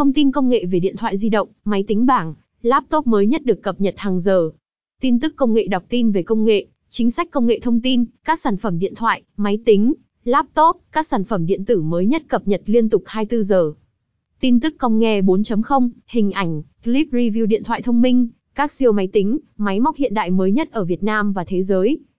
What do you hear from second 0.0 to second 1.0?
Thông tin công nghệ về điện